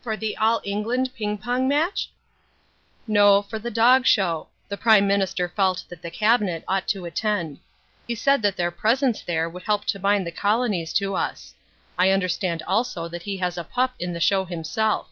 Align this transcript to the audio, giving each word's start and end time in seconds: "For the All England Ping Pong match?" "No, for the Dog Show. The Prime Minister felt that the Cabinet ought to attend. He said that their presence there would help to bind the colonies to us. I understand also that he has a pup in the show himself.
"For 0.00 0.16
the 0.16 0.36
All 0.36 0.60
England 0.62 1.10
Ping 1.16 1.38
Pong 1.38 1.66
match?" 1.66 2.10
"No, 3.08 3.42
for 3.42 3.58
the 3.58 3.68
Dog 3.68 4.06
Show. 4.06 4.46
The 4.68 4.76
Prime 4.76 5.08
Minister 5.08 5.48
felt 5.48 5.82
that 5.88 6.02
the 6.02 6.08
Cabinet 6.12 6.62
ought 6.68 6.86
to 6.86 7.04
attend. 7.04 7.58
He 8.06 8.14
said 8.14 8.42
that 8.42 8.56
their 8.56 8.70
presence 8.70 9.22
there 9.22 9.48
would 9.50 9.64
help 9.64 9.84
to 9.86 9.98
bind 9.98 10.24
the 10.24 10.30
colonies 10.30 10.92
to 10.92 11.16
us. 11.16 11.52
I 11.98 12.10
understand 12.10 12.62
also 12.64 13.08
that 13.08 13.24
he 13.24 13.38
has 13.38 13.58
a 13.58 13.64
pup 13.64 13.94
in 13.98 14.12
the 14.12 14.20
show 14.20 14.44
himself. 14.44 15.10